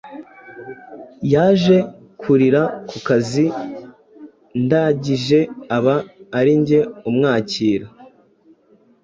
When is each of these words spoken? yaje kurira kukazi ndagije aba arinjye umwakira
yaje 1.33 1.77
kurira 2.21 2.63
kukazi 2.89 3.45
ndagije 4.63 5.39
aba 5.77 5.95
arinjye 6.37 6.79
umwakira 7.09 7.87